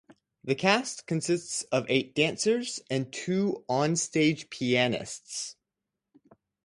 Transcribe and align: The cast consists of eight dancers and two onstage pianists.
The 0.43 0.55
cast 0.55 1.05
consists 1.05 1.61
of 1.71 1.85
eight 1.87 2.15
dancers 2.15 2.79
and 2.89 3.13
two 3.13 3.63
onstage 3.69 4.49
pianists. 4.49 5.57